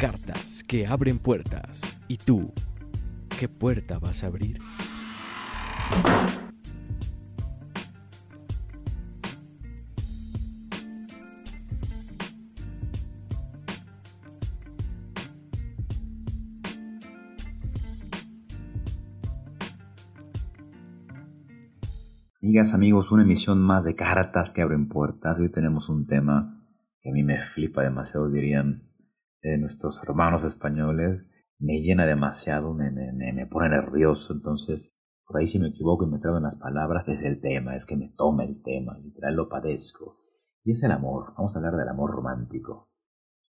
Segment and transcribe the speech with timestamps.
[0.00, 1.82] Cartas que abren puertas.
[2.08, 2.54] ¿Y tú,
[3.38, 4.58] qué puerta vas a abrir?
[22.42, 25.38] Amigas, amigos, una emisión más de Cartas que abren puertas.
[25.40, 26.58] Hoy tenemos un tema
[27.02, 28.89] que a mí me flipa demasiado, dirían
[29.42, 31.28] eh, nuestros hermanos españoles.
[31.58, 34.32] Me llena demasiado, me, me, me, pone nervioso.
[34.32, 37.76] Entonces, por ahí si me equivoco y me traigo en las palabras, es el tema,
[37.76, 40.18] es que me toma el tema, literal lo padezco.
[40.64, 41.34] Y es el amor.
[41.36, 42.90] Vamos a hablar del amor romántico.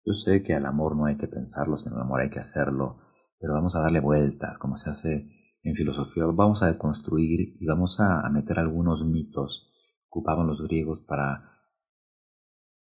[0.04, 3.02] Yo sé que al amor no hay que pensarlo, sino al amor hay que hacerlo,
[3.40, 8.00] pero vamos a darle vueltas, como se hace en filosofía vamos a deconstruir y vamos
[8.00, 11.52] a, meter algunos mitos que ocupaban los griegos para,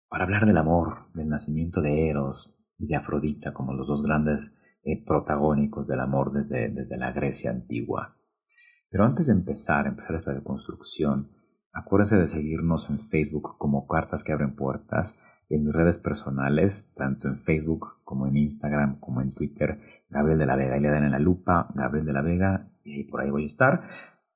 [0.08, 4.56] para hablar del amor, del nacimiento de Eros y de Afrodita como los dos grandes
[4.84, 8.18] eh, protagónicos del amor desde, desde la Grecia antigua.
[8.90, 11.32] Pero antes de empezar, empezar esta deconstrucción,
[11.74, 15.20] acuérdense de seguirnos en Facebook como Cartas que abren puertas,
[15.50, 20.46] en mis redes personales, tanto en Facebook como en Instagram como en Twitter, Gabriel de
[20.46, 20.78] la Vega.
[20.78, 23.48] Y le dan en la lupa Gabriel de la Vega y por ahí voy a
[23.48, 23.90] estar.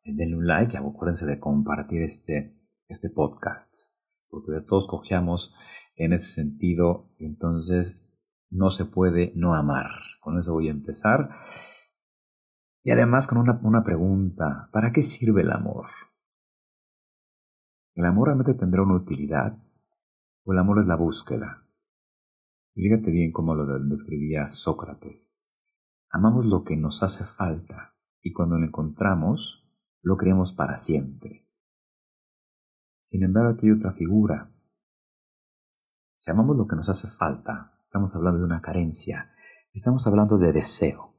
[0.04, 3.74] Denle un like y acuérdense de compartir este, este podcast,
[4.28, 5.54] porque de todos cojeamos
[5.96, 8.03] en ese sentido, entonces
[8.54, 9.90] no se puede no amar.
[10.22, 11.30] Con eso voy a empezar.
[12.84, 15.88] Y además con una, una pregunta, ¿para qué sirve el amor?
[17.96, 19.58] ¿El amor realmente tendrá una utilidad?
[20.46, 21.60] ¿O el amor es la búsqueda?
[22.76, 25.40] fíjate bien cómo lo describía Sócrates.
[26.10, 29.70] Amamos lo que nos hace falta y cuando lo encontramos,
[30.02, 31.48] lo queremos para siempre.
[33.04, 34.52] Sin embargo, aquí hay otra figura.
[36.18, 39.36] Si amamos lo que nos hace falta, estamos hablando de una carencia,
[39.72, 41.16] estamos hablando de deseo.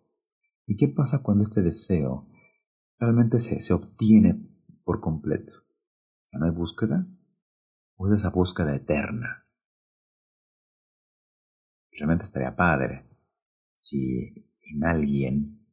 [0.66, 2.28] ¿Y qué pasa cuando este deseo
[2.98, 4.50] realmente se, se obtiene
[4.82, 5.52] por completo?
[6.32, 7.06] ¿Ya no hay búsqueda?
[7.94, 9.44] ¿O es esa búsqueda eterna?
[11.92, 13.08] Y realmente estaría padre
[13.76, 15.64] si en alguien,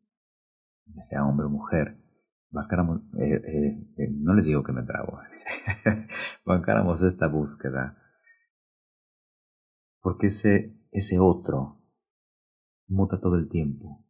[0.86, 1.98] ya sea hombre o mujer,
[3.18, 5.20] eh, eh, eh, no les digo que me trago,
[6.46, 7.98] bancáramos esta búsqueda,
[10.02, 11.82] porque ese, ese otro
[12.88, 14.06] muta todo el tiempo.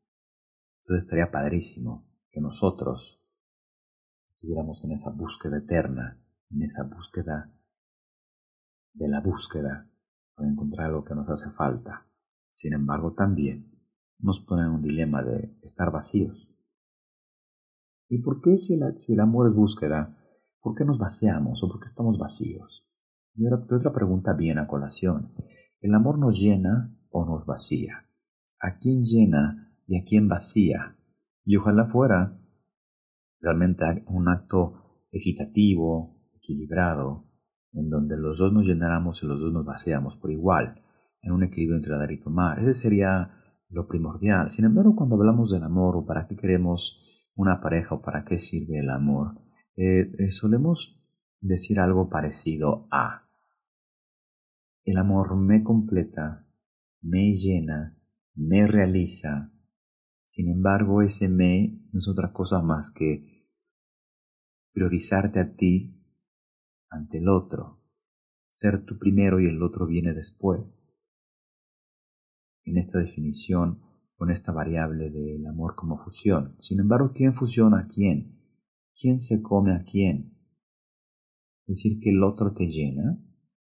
[0.82, 3.22] Entonces estaría padrísimo que nosotros
[4.26, 6.20] estuviéramos en esa búsqueda eterna,
[6.50, 7.54] en esa búsqueda
[8.94, 9.90] de la búsqueda
[10.36, 12.08] para encontrar algo que nos hace falta.
[12.50, 13.72] Sin embargo, también
[14.20, 16.50] nos pone en un dilema de estar vacíos.
[18.10, 20.18] ¿Y por qué si el, amor es búsqueda,
[20.60, 22.88] por qué nos vaciamos o por qué estamos vacíos?
[23.36, 25.34] Y otra pregunta bien a colación.
[25.82, 28.08] ¿El amor nos llena o nos vacía?
[28.60, 30.96] ¿A quién llena y a quién vacía?
[31.44, 32.40] Y ojalá fuera
[33.40, 37.26] realmente un acto equitativo, equilibrado,
[37.74, 40.84] en donde los dos nos llenáramos y los dos nos vaciamos por igual,
[41.24, 42.60] en un equilibrio entre dar y tomar.
[42.60, 43.32] Ese sería
[43.70, 44.52] lo primordial.
[44.52, 48.38] Sin embargo, cuando hablamos del amor o para qué queremos una pareja o para qué
[48.38, 49.42] sirve el amor,
[49.76, 51.02] eh, eh, solemos
[51.40, 53.31] decir algo parecido a
[54.84, 56.48] el amor me completa,
[57.02, 57.98] me llena,
[58.36, 59.54] me realiza.
[60.26, 63.48] Sin embargo, ese me no es otra cosa más que
[64.74, 66.02] priorizarte a ti
[66.90, 67.84] ante el otro,
[68.50, 70.88] ser tú primero y el otro viene después
[72.64, 73.82] en esta definición
[74.16, 76.56] con esta variable del amor como fusión.
[76.60, 78.40] Sin embargo, ¿quién fusiona a quién?
[78.96, 80.38] ¿Quién se come a quién?
[81.66, 83.20] Decir, que el otro te llena,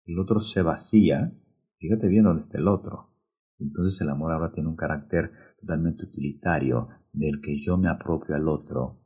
[0.07, 1.33] el otro se vacía,
[1.79, 3.13] fíjate bien dónde está el otro.
[3.59, 8.49] Entonces el amor ahora tiene un carácter totalmente utilitario del que yo me apropio al
[8.49, 9.03] otro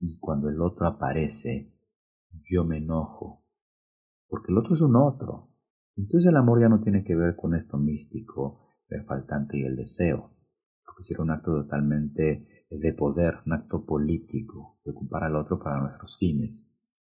[0.00, 1.74] y cuando el otro aparece,
[2.48, 3.44] yo me enojo,
[4.28, 5.50] porque el otro es un otro.
[5.96, 9.76] Entonces el amor ya no tiene que ver con esto místico, el faltante y el
[9.76, 10.34] deseo,
[10.84, 15.80] porque sería un acto totalmente de poder, un acto político, de ocupar al otro para
[15.80, 16.69] nuestros fines,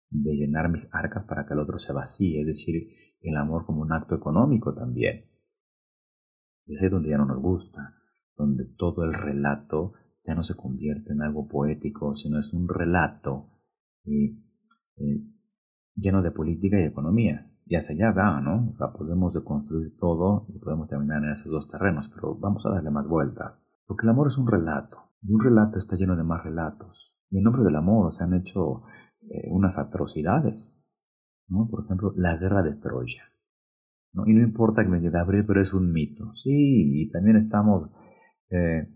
[0.09, 2.87] de llenar mis arcas para que el otro se vacíe, es decir,
[3.21, 5.25] el amor como un acto económico también.
[6.65, 7.93] Y es donde ya no nos gusta.
[8.35, 9.93] donde todo el relato
[10.23, 13.49] ya no se convierte en algo poético, sino es un relato
[14.05, 14.37] eh,
[14.97, 15.23] eh,
[15.95, 17.51] lleno de política y economía.
[17.65, 18.69] Y hacia allá va, ¿no?
[18.73, 22.69] O sea, podemos deconstruir todo y podemos terminar en esos dos terrenos, pero vamos a
[22.69, 23.59] darle más vueltas.
[23.87, 27.17] Porque el amor es un relato, y un relato está lleno de más relatos.
[27.29, 28.83] Y en nombre del amor se han hecho
[29.29, 30.83] eh, unas atrocidades,
[31.47, 31.67] ¿no?
[31.69, 33.23] Por ejemplo, la guerra de Troya.
[34.13, 34.25] ¿no?
[34.25, 36.33] Y no importa que me diga Gabriel, pero es un mito.
[36.33, 37.89] Sí, y también estamos
[38.49, 38.87] eh,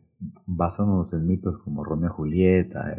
[0.46, 2.98] basándonos en mitos como Romeo y Julieta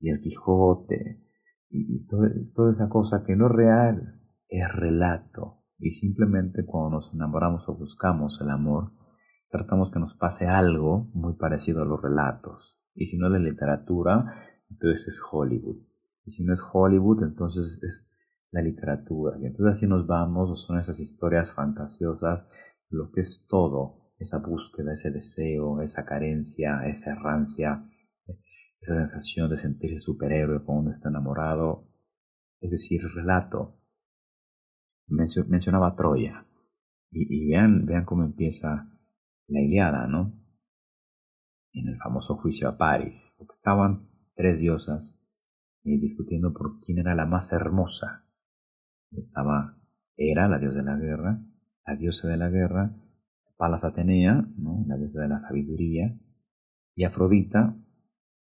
[0.00, 1.24] y, el Quijote
[1.70, 5.64] y, toda esa cosa que no es real, es relato.
[5.78, 8.92] Y simplemente cuando nos enamoramos o buscamos el amor,
[9.50, 12.80] tratamos que nos pase algo muy parecido a los relatos.
[12.94, 14.34] Y si no es de literatura,
[14.70, 15.88] entonces es Hollywood.
[16.28, 18.12] Y si no es Hollywood, entonces es
[18.50, 19.38] la literatura.
[19.40, 22.44] Y entonces así nos vamos, son esas historias fantasiosas,
[22.90, 27.82] lo que es todo, esa búsqueda, ese deseo, esa carencia, esa errancia,
[28.78, 31.88] esa sensación de sentirse superhéroe cuando uno está enamorado,
[32.60, 33.80] es decir, relato.
[35.06, 36.46] mencionaba Troya.
[37.10, 38.86] Y, y, vean, vean cómo empieza
[39.46, 40.38] la Iliada, ¿no?
[41.72, 45.17] En el famoso juicio a París, estaban tres diosas
[45.88, 48.24] eh, discutiendo por quién era la más hermosa.
[49.10, 49.78] Estaba
[50.16, 51.42] Hera, la diosa de la guerra,
[51.86, 52.94] la diosa de la guerra,
[53.56, 54.84] Palas Atenea, ¿no?
[54.86, 56.18] la diosa de la sabiduría,
[56.94, 57.76] y Afrodita,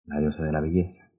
[0.06, 1.12] la diosa de la belleza.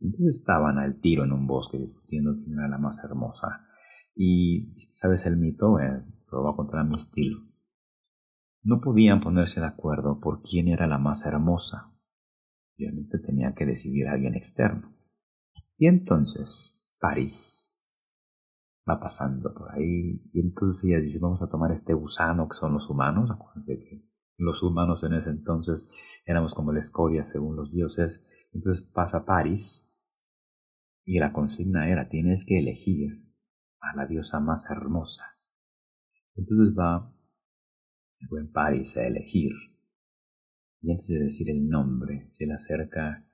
[0.00, 3.66] Entonces estaban al tiro en un bosque discutiendo quién era la más hermosa.
[4.14, 5.78] Y, ¿sabes el mito?
[5.78, 7.40] Eh, lo voy a contar a mi estilo.
[8.62, 11.92] No podían ponerse de acuerdo por quién era la más hermosa.
[12.76, 14.94] Obviamente tenía que decidir alguien externo.
[15.80, 17.74] Y entonces, París
[18.86, 20.22] va pasando por ahí.
[20.30, 23.30] Y entonces ella dice, vamos a tomar este gusano que son los humanos.
[23.30, 24.06] Acuérdense que
[24.36, 25.90] los humanos en ese entonces
[26.26, 28.22] éramos como la escoria según los dioses.
[28.52, 29.90] Entonces pasa París
[31.06, 33.26] y la consigna era, tienes que elegir
[33.80, 35.38] a la diosa más hermosa.
[36.34, 37.10] Entonces va
[38.18, 39.52] el buen París a elegir.
[40.82, 43.29] Y antes de decir el nombre, se le acerca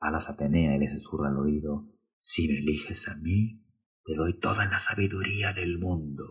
[0.00, 3.64] a las Atenea y le susurra al oído, si me eliges a mí,
[4.04, 6.24] te doy toda la sabiduría del mundo.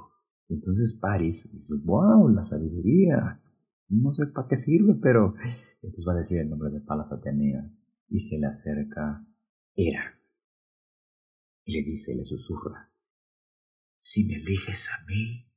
[0.50, 3.42] Entonces París dice, wow, la sabiduría.
[3.90, 5.36] No sé para qué sirve, pero
[5.82, 7.72] entonces va a decir el nombre de Palas Atenea
[8.10, 9.26] y se le acerca
[9.76, 10.20] Hera.
[11.66, 12.92] Y le dice, le susurra,
[13.98, 15.52] si me eliges a mí,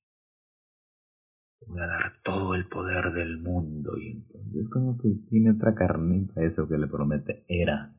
[1.66, 3.92] voy a dar todo el poder del mundo.
[3.98, 7.96] Y entonces como que tiene otra carnita eso que le promete Hera.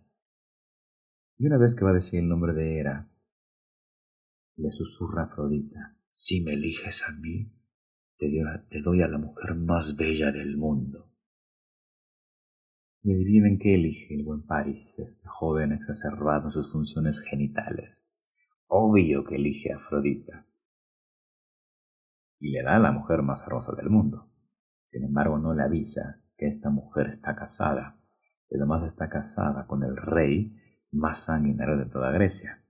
[1.42, 3.10] Y una vez que va a decir el nombre de Hera,
[4.58, 7.52] le susurra Afrodita, si me eliges a mí,
[8.16, 11.12] te doy a la mujer más bella del mundo.
[13.02, 18.08] Y adivinen qué elige el buen Paris, este joven exacerbado en sus funciones genitales.
[18.68, 20.46] Obvio que elige a Afrodita
[22.38, 24.32] y le da a la mujer más hermosa del mundo.
[24.86, 28.00] Sin embargo, no le avisa que esta mujer está casada,
[28.48, 30.61] y además está casada con el rey
[30.92, 32.64] más sanguinario de toda Grecia,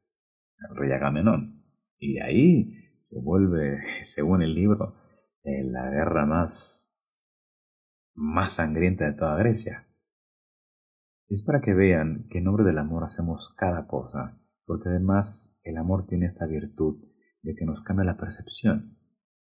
[0.69, 1.63] el rey Agamenón.
[1.97, 4.95] Y de ahí se vuelve, según el libro,
[5.43, 6.97] eh, la guerra más,
[8.13, 9.87] más sangrienta de toda Grecia.
[11.27, 15.77] Es para que vean que en nombre del amor hacemos cada cosa, porque además el
[15.77, 17.03] amor tiene esta virtud
[17.41, 18.97] de que nos cambia la percepción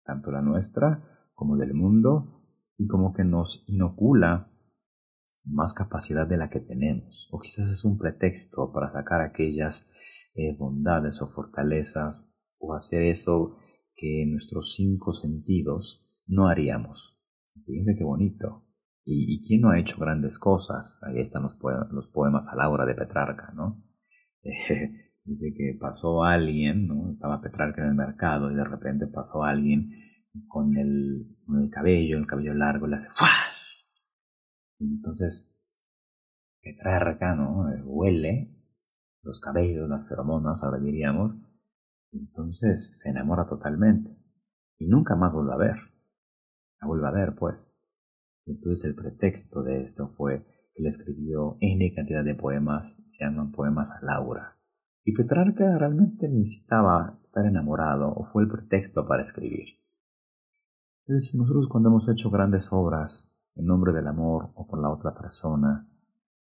[0.03, 2.41] tanto la nuestra como del mundo,
[2.77, 4.51] y como que nos inocula
[5.45, 9.89] más capacidad de la que tenemos, o quizás es un pretexto para sacar aquellas
[10.35, 13.57] eh, bondades o fortalezas, o hacer eso
[13.95, 17.19] que nuestros cinco sentidos no haríamos.
[17.65, 18.65] Fíjense qué bonito.
[19.05, 20.99] ¿Y, quién no ha hecho grandes cosas?
[21.03, 21.57] Ahí están los,
[21.91, 23.83] los poemas a de Petrarca, ¿no?
[25.25, 27.09] Dice que pasó alguien, ¿no?
[27.09, 29.89] Estaba Petrarca en el mercado y de repente pasó alguien
[30.47, 33.52] con el, con el cabello, el cabello largo, le hace ¡fuash!
[34.91, 35.53] Entonces
[36.63, 37.69] Petrarca, ¿no?
[37.69, 38.49] Eh, huele
[39.21, 41.35] los cabellos, las feromonas, ahora diríamos.
[42.11, 44.11] entonces se enamora totalmente.
[44.77, 45.77] Y nunca más vuelve a ver.
[46.81, 47.75] La vuelve a ver, pues.
[48.45, 53.51] entonces el pretexto de esto fue que le escribió N cantidad de poemas, se llaman
[53.51, 54.57] poemas a Laura.
[55.05, 59.79] Y Petrarca realmente necesitaba estar enamorado o fue el pretexto para escribir.
[61.05, 64.89] Es decir, nosotros cuando hemos hecho grandes obras en nombre del amor o por la
[64.89, 65.89] otra persona,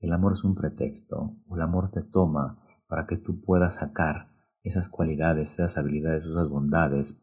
[0.01, 4.31] el amor es un pretexto el amor te toma para que tú puedas sacar
[4.63, 7.23] esas cualidades, esas habilidades, esas bondades,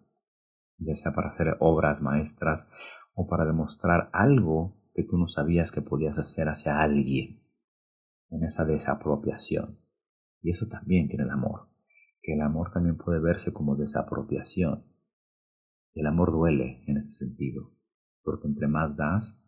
[0.78, 2.70] ya sea para hacer obras maestras
[3.14, 7.44] o para demostrar algo que tú no sabías que podías hacer hacia alguien,
[8.30, 9.80] en esa desapropiación.
[10.42, 11.70] Y eso también tiene el amor,
[12.22, 14.86] que el amor también puede verse como desapropiación.
[15.94, 17.72] El amor duele en ese sentido,
[18.24, 19.45] porque entre más das,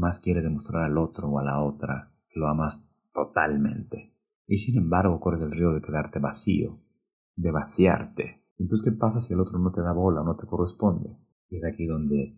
[0.00, 4.16] más quieres demostrar al otro o a la otra que lo amas totalmente.
[4.46, 6.80] Y sin embargo corres el río de quedarte vacío,
[7.36, 8.44] de vaciarte.
[8.58, 11.16] Entonces, ¿qué pasa si el otro no te da bola o no te corresponde?
[11.48, 12.36] Es aquí donde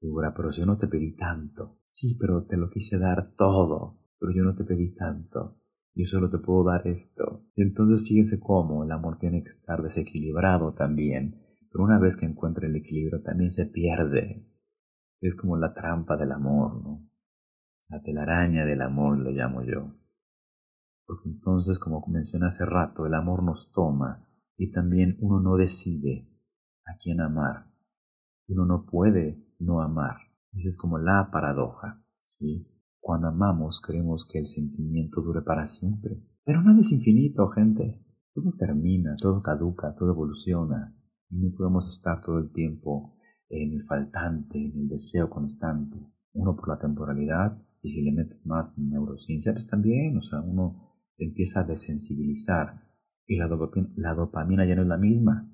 [0.00, 1.78] figura, pero yo no te pedí tanto.
[1.86, 4.00] Sí, pero te lo quise dar todo.
[4.18, 5.58] Pero yo no te pedí tanto.
[5.94, 7.44] Yo solo te puedo dar esto.
[7.56, 11.40] Entonces fíjese cómo el amor tiene que estar desequilibrado también.
[11.70, 14.46] Pero una vez que encuentra el equilibrio también se pierde.
[15.22, 17.08] Es como la trampa del amor, ¿no?
[17.88, 19.94] La telaraña del amor le llamo yo.
[21.06, 24.26] Porque entonces, como mencioné hace rato, el amor nos toma
[24.56, 26.28] y también uno no decide
[26.84, 27.70] a quién amar.
[28.48, 30.16] Uno no puede no amar.
[30.54, 32.04] Esa es como la paradoja.
[32.24, 32.68] ¿sí?
[32.98, 36.20] Cuando amamos queremos que el sentimiento dure para siempre.
[36.44, 38.04] Pero nada es infinito, gente.
[38.34, 40.96] Todo termina, todo caduca, todo evoluciona.
[41.30, 43.16] Y no podemos estar todo el tiempo
[43.60, 45.98] en el faltante, en el deseo constante.
[46.32, 50.92] Uno por la temporalidad, y si le metes más neurociencia, pues también, o sea, uno
[51.12, 52.82] se empieza a desensibilizar
[53.26, 55.52] y la dopamina, la dopamina ya no es la misma.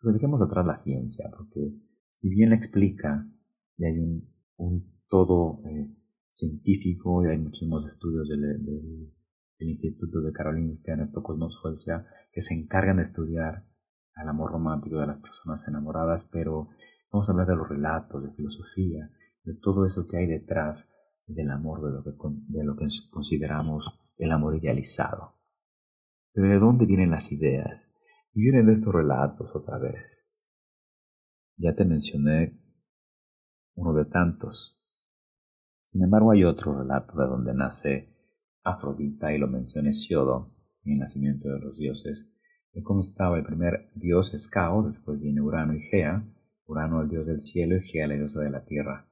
[0.00, 1.74] Pero dejemos atrás la ciencia, porque
[2.12, 3.28] si bien la explica,
[3.76, 5.94] y hay un, un todo eh,
[6.30, 9.12] científico, y hay muchísimos estudios del, del,
[9.58, 13.66] Instituto de Karolinska en Estocolmo, Suecia, que se encargan de estudiar
[14.14, 16.68] al amor romántico de las personas enamoradas, pero
[17.10, 19.10] Vamos a hablar de los relatos, de filosofía,
[19.44, 20.92] de todo eso que hay detrás
[21.26, 25.34] del amor, de lo que, consideramos el amor idealizado.
[26.32, 27.92] Pero ¿de dónde vienen las ideas?
[28.32, 30.28] Y vienen de estos relatos otra vez.
[31.56, 32.60] Ya te mencioné
[33.74, 34.84] uno de tantos.
[35.82, 38.14] Sin embargo, hay otro relato de donde nace
[38.62, 42.32] Afrodita y lo menciona Siodo en el nacimiento de los dioses.
[42.82, 46.26] Cómo estaba el primer dios es Caos, después viene Urano y Gea,
[46.66, 49.10] Urano el dios del cielo y Gea la diosa de la tierra.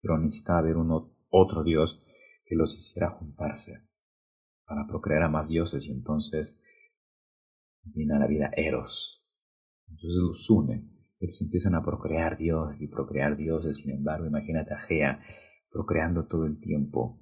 [0.00, 2.04] Pero necesitaba haber uno, otro dios
[2.44, 3.88] que los hiciera juntarse
[4.66, 6.60] para procrear a más dioses y entonces
[7.82, 9.24] viene a la vida Eros.
[9.88, 10.90] Entonces los une.
[11.20, 13.78] Ellos empiezan a procrear dioses y procrear dioses.
[13.78, 15.20] Sin embargo, imagínate a Gea
[15.70, 17.20] procreando todo el tiempo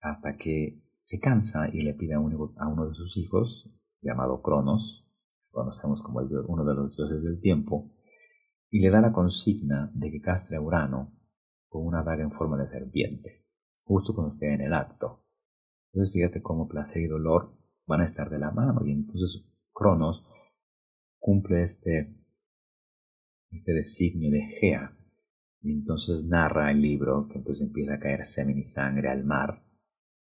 [0.00, 3.70] hasta que se cansa y le pide a uno de sus hijos,
[4.00, 5.08] llamado Cronos,
[5.50, 7.92] conocemos como uno de los dioses del tiempo,
[8.72, 11.12] y le da la consigna de que castre a Urano
[11.68, 13.44] con una daga en forma de serpiente,
[13.84, 15.26] justo cuando esté en el acto.
[15.92, 17.54] Entonces fíjate cómo placer y dolor
[17.86, 20.26] van a estar de la mano y entonces Cronos
[21.18, 22.16] cumple este,
[23.50, 24.96] este designio de Gea
[25.60, 29.66] y entonces narra el libro que entonces empieza a caer semen y sangre al mar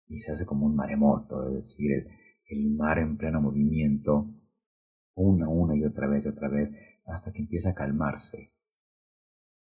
[0.06, 2.08] y se hace como un maremoto, es decir, el,
[2.46, 4.34] el mar en pleno movimiento,
[5.14, 6.72] una, una y otra vez y otra vez,
[7.08, 8.54] hasta que empieza a calmarse.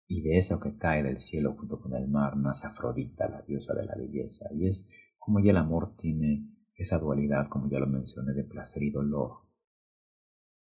[0.07, 3.75] Y de eso que cae del cielo junto con el mar nace Afrodita, la diosa
[3.75, 4.49] de la belleza.
[4.53, 8.83] Y es como ya el amor tiene esa dualidad, como ya lo mencioné, de placer
[8.83, 9.47] y dolor,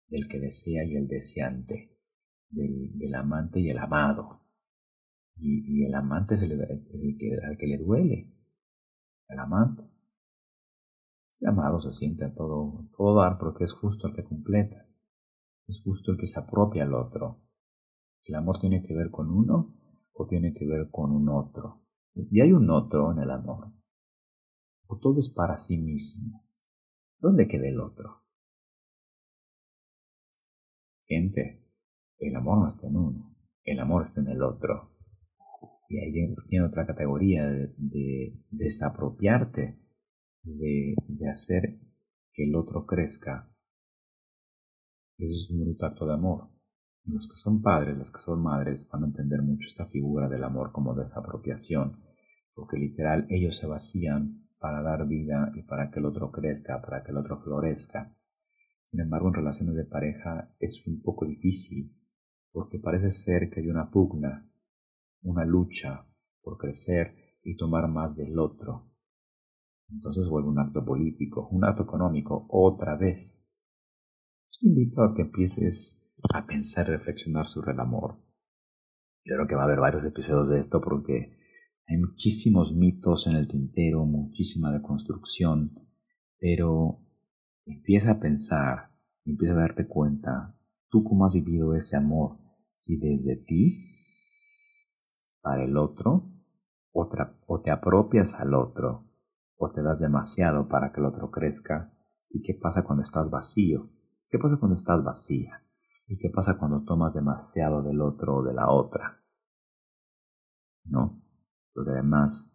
[0.08, 1.98] del que desea y el deseante,
[2.50, 4.42] del, amante y el amado.
[5.36, 6.58] Y, el amante es el,
[7.20, 8.34] que, al que le duele,
[9.30, 9.84] el amante.
[11.40, 14.88] El amado se siente a todo, todo dar porque es justo el que completa
[15.68, 17.44] es justo el que se apropia al otro.
[18.24, 19.76] ¿El amor tiene que ver con uno
[20.14, 21.84] o tiene que ver con un otro?
[22.14, 23.74] Y hay un otro en el amor.
[24.88, 26.46] O todo es para sí mismo.
[27.20, 28.24] ¿Dónde queda el otro?
[31.06, 31.66] Gente,
[32.20, 34.94] el amor no está en uno, el amor está en el otro.
[35.90, 36.12] Y ahí
[36.48, 39.80] tiene otra categoría de, desapropiarte,
[40.44, 41.80] de, de hacer
[42.34, 43.57] que el otro crezca
[45.18, 46.50] eso es un acto de amor.
[47.06, 50.44] Los que son padres, las que son madres, van a entender mucho esta figura del
[50.44, 52.04] amor como desapropiación,
[52.54, 57.04] porque literal ellos se vacían para dar vida y para que el otro crezca, para
[57.04, 58.14] que el otro florezca.
[58.86, 61.96] Sin embargo, en relaciones de pareja es un poco difícil,
[62.52, 64.50] porque parece ser que hay una pugna,
[65.22, 66.06] una lucha
[66.42, 68.92] por crecer y tomar más del otro.
[69.90, 73.44] Entonces vuelve un acto político, un acto económico, otra vez.
[74.50, 78.18] Te invito a que empieces a pensar reflexionar sobre el amor.
[79.24, 81.38] Yo creo que va a haber varios episodios de esto porque
[81.88, 85.74] hay muchísimos mitos en el tintero, muchísima deconstrucción,
[86.40, 87.06] pero
[87.66, 88.92] empieza a pensar,
[89.26, 90.58] empieza a darte cuenta,
[90.90, 92.40] tú cómo has vivido ese amor,
[92.78, 93.78] si desde ti
[95.42, 96.34] para el otro,
[96.92, 99.08] o te, apropias al otro,
[99.56, 101.94] o te das demasiado para que el otro crezca.
[102.30, 103.92] ¿Y qué pasa cuando estás vacío?
[104.30, 105.64] ¿Qué pasa cuando estás vacía?
[106.08, 109.24] ¿Y qué pasa cuando tomas demasiado del otro o de la otra?
[110.84, 111.22] ¿No?
[111.74, 112.54] Porque además,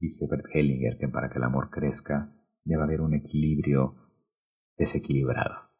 [0.00, 2.32] dice Bert Hellinger que para que el amor crezca
[2.64, 3.96] debe haber un equilibrio
[4.76, 5.70] desequilibrado.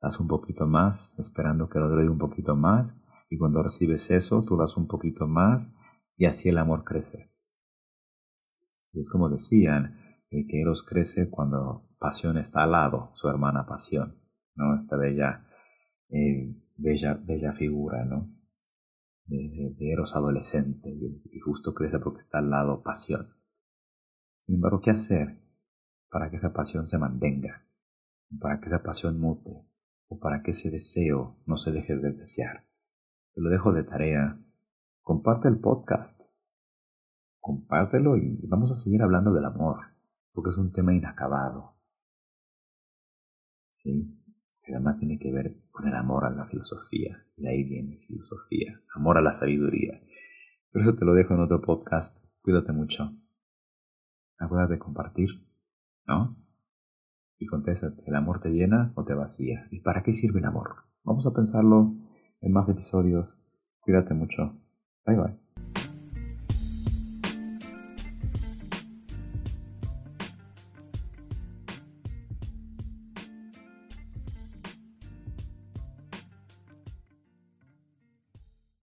[0.00, 2.96] Das un poquito más, esperando que el otro un poquito más,
[3.30, 5.72] y cuando recibes eso, tú das un poquito más,
[6.16, 7.32] y así el amor crece.
[8.92, 9.96] Y es como decían,
[10.28, 14.20] que Eros crece cuando pasión está al lado, su hermana pasión,
[14.56, 14.76] ¿no?
[14.76, 15.46] Esta bella,
[16.08, 18.28] eh, bella, bella figura, ¿no?
[19.24, 23.34] De, Eros adolescente, y justo crece porque está al lado pasión.
[24.40, 25.40] Sin embargo, ¿qué hacer
[26.10, 27.64] para que esa pasión se mantenga?
[28.40, 29.64] Para que esa pasión mute,
[30.08, 32.66] o para que ese deseo no se deje de desear.
[33.32, 34.38] Te lo dejo de tarea.
[35.02, 36.20] Comparte el podcast.
[37.40, 39.78] Compártelo y vamos a seguir hablando del amor,
[40.32, 41.81] porque es un tema inacabado.
[43.82, 44.18] ¿Sí?
[44.64, 47.26] Que además tiene que ver con el amor a la filosofía.
[47.36, 48.80] Y ahí viene filosofía.
[48.94, 50.00] Amor a la sabiduría.
[50.72, 52.24] Por eso te lo dejo en otro podcast.
[52.42, 53.12] Cuídate mucho.
[54.38, 55.28] Acuérdate de compartir,
[56.06, 56.36] ¿no?
[57.38, 59.66] Y contéstate, ¿el amor te llena o te vacía?
[59.70, 60.84] ¿Y para qué sirve el amor?
[61.04, 61.94] Vamos a pensarlo
[62.40, 63.40] en más episodios.
[63.80, 64.60] Cuídate mucho.
[65.04, 65.41] Bye bye.